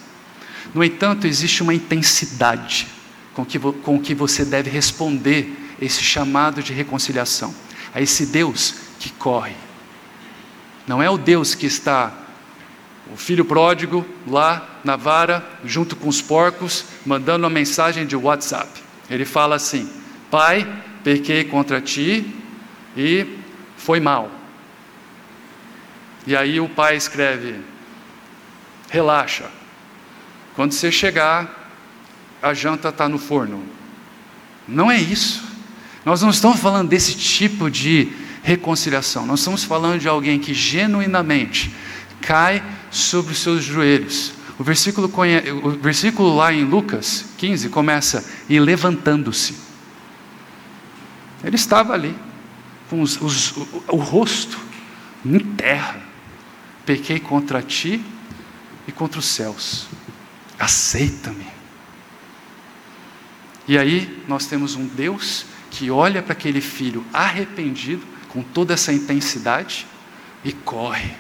[0.73, 2.87] No entanto, existe uma intensidade
[3.35, 7.55] com que, com que você deve responder esse chamado de reconciliação,
[7.93, 9.55] a esse Deus que corre.
[10.87, 12.13] Não é o Deus que está,
[13.13, 18.69] o filho pródigo, lá na vara, junto com os porcos, mandando uma mensagem de WhatsApp.
[19.11, 19.91] Ele fala assim:
[20.31, 20.67] Pai,
[21.03, 22.44] pequei contra ti
[22.97, 23.39] e
[23.77, 24.31] foi mal.
[26.27, 27.57] E aí o pai escreve:
[28.89, 29.51] Relaxa,
[30.55, 31.71] quando você chegar,
[32.43, 33.63] a janta está no forno.
[34.67, 35.43] Não é isso.
[36.05, 39.27] Nós não estamos falando desse tipo de reconciliação.
[39.27, 41.75] Nós estamos falando de alguém que genuinamente
[42.21, 44.33] cai sobre os seus joelhos.
[44.59, 45.11] O versículo,
[45.63, 49.57] o versículo lá em Lucas 15 começa: e levantando-se.
[51.43, 52.15] Ele estava ali,
[52.89, 54.59] com os, os, o, o rosto
[55.25, 56.01] em terra.
[56.85, 58.05] Pequei contra ti
[58.87, 59.87] e contra os céus.
[60.59, 61.47] Aceita-me.
[63.67, 68.93] E aí nós temos um Deus que olha para aquele filho arrependido, com toda essa
[68.93, 69.87] intensidade,
[70.45, 71.15] e corre,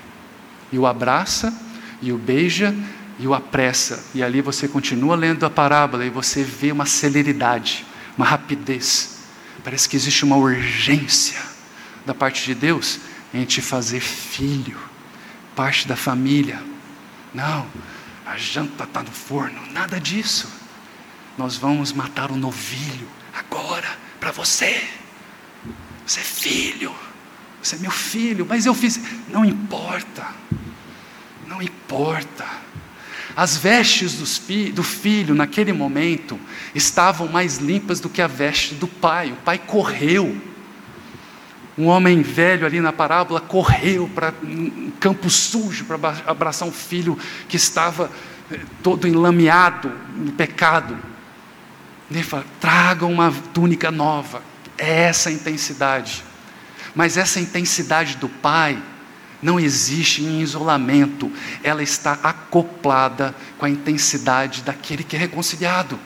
[0.71, 1.57] e o abraça,
[2.03, 2.75] e o beija,
[3.19, 4.05] e o apressa.
[4.15, 9.19] E ali você continua lendo a parábola e você vê uma celeridade, uma rapidez.
[9.63, 11.54] Parece que existe uma urgência
[12.05, 13.01] da parte de Deus
[13.33, 14.79] em te fazer filho,
[15.57, 16.63] parte da família.
[17.33, 17.67] Não,
[18.25, 20.65] a janta está no forno, nada disso
[21.37, 23.89] nós vamos matar o novilho agora
[24.21, 24.83] para você.
[26.07, 26.95] Você é filho,
[27.63, 29.01] você é meu filho, mas eu fiz.
[29.29, 30.27] Não importa,
[31.47, 32.47] não importa.
[33.37, 34.15] As vestes
[34.73, 36.39] do filho, naquele momento,
[36.75, 39.33] estavam mais limpas do que a veste do pai.
[39.33, 40.41] O pai correu.
[41.77, 47.19] Um homem velho ali na parábola correu para um campo sujo para abraçar um filho
[47.49, 48.11] que estava
[48.51, 50.97] eh, todo enlameado no pecado.
[52.09, 54.41] Ele fala: tragam uma túnica nova.
[54.79, 56.25] É essa a intensidade.
[56.95, 58.81] Mas essa intensidade do Pai
[59.43, 61.31] não existe em isolamento,
[61.63, 65.99] ela está acoplada com a intensidade daquele que é reconciliado.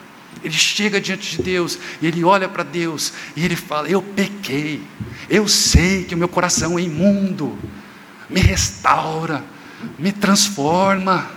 [0.43, 4.83] Ele chega diante de Deus ele olha para Deus e ele fala: Eu pequei,
[5.29, 7.59] eu sei que o meu coração é imundo,
[8.29, 9.45] me restaura,
[9.99, 11.29] me transforma,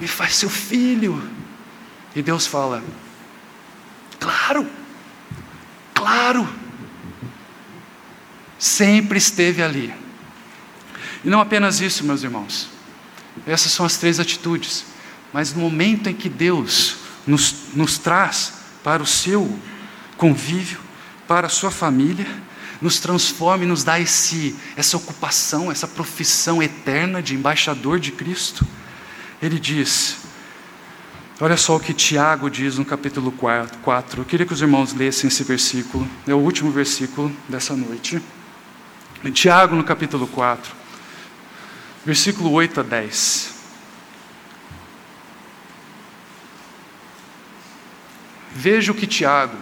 [0.00, 1.22] me faz seu filho.
[2.14, 2.82] E Deus fala:
[4.20, 4.66] Claro,
[5.94, 6.48] claro,
[8.58, 9.94] sempre esteve ali.
[11.24, 12.68] E não apenas isso, meus irmãos,
[13.46, 14.84] essas são as três atitudes,
[15.32, 19.58] mas no momento em que Deus nos, nos traz para o seu
[20.16, 20.80] convívio,
[21.28, 22.26] para a sua família,
[22.80, 28.66] nos transforma e nos dá esse, essa ocupação, essa profissão eterna de embaixador de Cristo.
[29.42, 30.16] Ele diz,
[31.40, 34.20] olha só o que Tiago diz no capítulo 4.
[34.20, 38.22] Eu queria que os irmãos lessem esse versículo, é o último versículo dessa noite.
[39.32, 40.72] Tiago, no capítulo 4,
[42.06, 43.57] versículo 8 a 10.
[48.54, 49.56] Veja o que Tiago,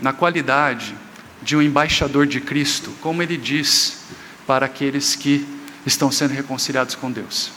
[0.00, 0.94] na qualidade
[1.42, 4.04] de um embaixador de Cristo, como ele diz
[4.46, 5.46] para aqueles que
[5.84, 7.50] estão sendo reconciliados com Deus.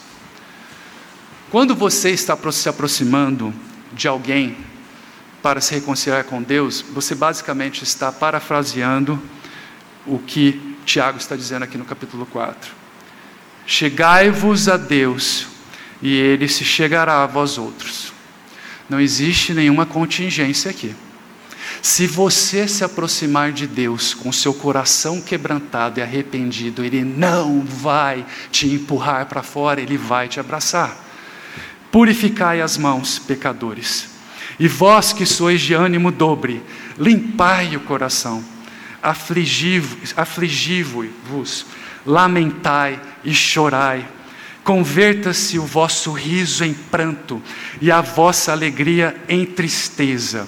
[1.50, 3.52] Quando você está se aproximando
[3.92, 4.56] de alguém
[5.42, 9.20] para se reconciliar com Deus, você basicamente está parafraseando
[10.06, 12.72] o que Tiago está dizendo aqui no capítulo 4.
[13.66, 15.46] Chegai-vos a Deus,
[16.02, 18.12] e ele se chegará a vós outros.
[18.90, 20.92] Não existe nenhuma contingência aqui.
[21.80, 28.26] Se você se aproximar de Deus com seu coração quebrantado e arrependido, Ele não vai
[28.50, 31.06] te empurrar para fora, Ele vai te abraçar.
[31.92, 34.08] Purificai as mãos, pecadores,
[34.58, 36.60] e vós que sois de ânimo dobre,
[36.98, 38.44] limpai o coração,
[39.00, 40.84] afligi-vos, afligi
[42.04, 44.06] lamentai e chorai
[44.70, 47.42] Converta-se o vosso riso em pranto
[47.80, 50.46] e a vossa alegria em tristeza.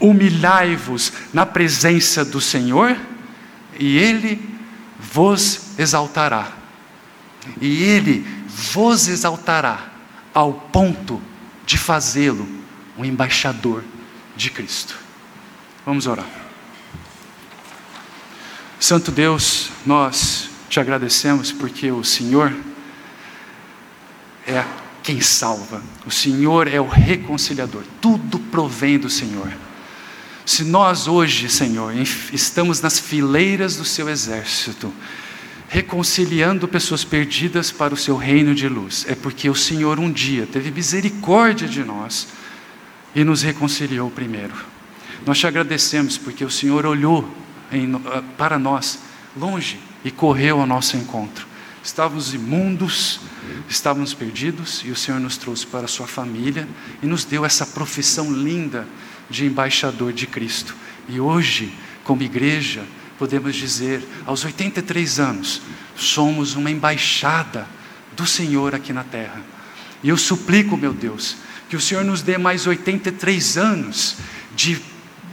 [0.00, 2.96] Humilhai-vos na presença do Senhor
[3.78, 4.44] e Ele
[4.98, 6.50] vos exaltará.
[7.60, 9.92] E Ele vos exaltará
[10.34, 11.22] ao ponto
[11.64, 12.48] de fazê-lo
[12.98, 13.84] um embaixador
[14.36, 14.98] de Cristo.
[15.86, 16.26] Vamos orar.
[18.80, 22.52] Santo Deus, nós te agradecemos porque o Senhor
[24.46, 24.64] é
[25.02, 25.82] quem salva.
[26.06, 27.82] O Senhor é o reconciliador.
[28.00, 29.52] Tudo provém do Senhor.
[30.44, 31.94] Se nós hoje, Senhor,
[32.32, 34.92] estamos nas fileiras do seu exército,
[35.68, 40.46] reconciliando pessoas perdidas para o seu reino de luz, é porque o Senhor um dia
[40.46, 42.28] teve misericórdia de nós
[43.14, 44.54] e nos reconciliou primeiro.
[45.24, 47.28] Nós te agradecemos porque o Senhor olhou
[47.70, 48.98] em, ah, para nós
[49.36, 51.46] longe e correu ao nosso encontro.
[51.82, 53.18] Estávamos imundos,
[53.68, 56.68] estávamos perdidos e o Senhor nos trouxe para a sua família
[57.02, 58.86] e nos deu essa profissão linda
[59.28, 60.76] de embaixador de Cristo.
[61.08, 61.72] E hoje,
[62.04, 62.84] como igreja,
[63.18, 65.60] podemos dizer, aos 83 anos,
[65.96, 67.66] somos uma embaixada
[68.14, 69.42] do Senhor aqui na terra.
[70.04, 71.36] E eu suplico, meu Deus,
[71.68, 74.16] que o Senhor nos dê mais 83 anos
[74.54, 74.80] de,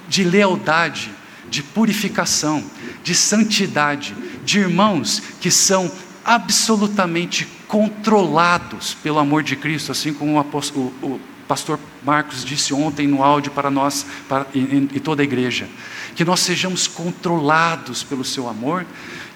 [0.08, 1.12] de lealdade,
[1.47, 2.64] de purificação,
[3.04, 5.91] de santidade, de irmãos que são
[6.30, 13.08] absolutamente controlados pelo amor de Cristo, assim como o, apóstolo, o, pastor Marcos disse ontem
[13.08, 15.68] no áudio para nós para, e, e toda a igreja.
[16.14, 18.86] Que nós sejamos controlados pelo seu amor,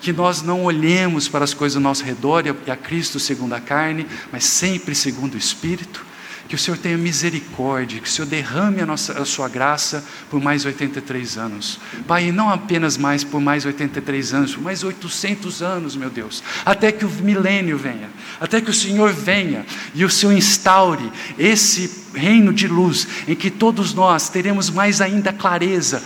[0.01, 3.59] que nós não olhemos para as coisas ao nosso redor e a Cristo segundo a
[3.59, 6.05] carne, mas sempre segundo o Espírito
[6.47, 10.41] que o Senhor tenha misericórdia, que o Senhor derrame a, nossa, a sua graça por
[10.41, 11.79] mais 83 anos.
[12.07, 16.43] Pai, e não apenas mais por mais 83 anos, por mais 800 anos, meu Deus,
[16.65, 19.65] até que o milênio venha, até que o Senhor venha
[19.95, 25.33] e o Senhor instaure esse reino de luz, em que todos nós teremos mais ainda
[25.33, 26.01] clareza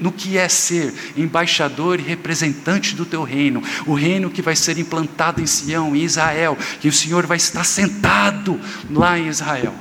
[0.00, 4.78] no que é ser embaixador e representante do teu reino, o reino que vai ser
[4.78, 8.60] implantado em Sião, em Israel, que o Senhor vai estar sentado
[8.90, 9.74] lá em Israel.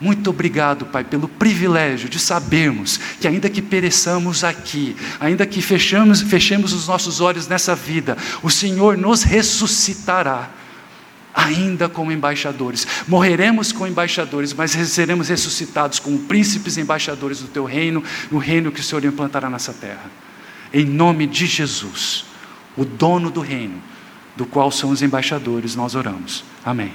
[0.00, 6.20] Muito obrigado, Pai, pelo privilégio de sabermos que, ainda que pereçamos aqui, ainda que fechamos,
[6.22, 10.50] fechemos os nossos olhos nessa vida, o Senhor nos ressuscitará
[11.34, 12.86] ainda como embaixadores.
[13.08, 18.80] Morreremos como embaixadores, mas seremos ressuscitados como príncipes embaixadores do teu reino, no reino que
[18.80, 20.10] o Senhor implantará nessa terra.
[20.72, 22.24] Em nome de Jesus,
[22.76, 23.82] o dono do reino,
[24.36, 26.44] do qual somos embaixadores, nós oramos.
[26.64, 26.92] Amém.